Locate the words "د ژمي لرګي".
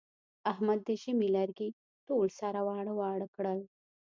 0.87-1.69